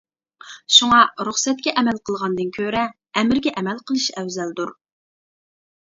[0.77, 4.77] شۇڭا رۇخسەتكە ئەمەل قىلغاندىن كۆرە، ئەمىرگە ئەمەل قىلىش ئەۋزەلدۇر.